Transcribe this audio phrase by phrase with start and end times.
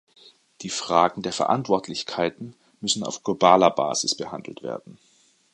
[0.61, 4.97] Die Fragen der Verantwortlichkeiten müssen auf globaler Basis behandelt werden.